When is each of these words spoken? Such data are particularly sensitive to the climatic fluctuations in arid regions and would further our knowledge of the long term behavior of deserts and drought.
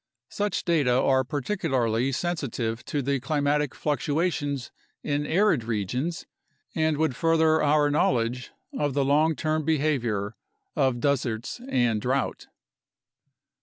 Such 0.31 0.65
data 0.65 0.99
are 0.99 1.23
particularly 1.23 2.11
sensitive 2.11 2.83
to 2.85 3.03
the 3.03 3.19
climatic 3.19 3.75
fluctuations 3.75 4.71
in 5.03 5.27
arid 5.27 5.63
regions 5.63 6.25
and 6.73 6.97
would 6.97 7.15
further 7.15 7.61
our 7.61 7.91
knowledge 7.91 8.51
of 8.75 8.95
the 8.95 9.05
long 9.05 9.35
term 9.35 9.63
behavior 9.63 10.35
of 10.75 10.99
deserts 11.01 11.61
and 11.69 12.01
drought. 12.01 12.47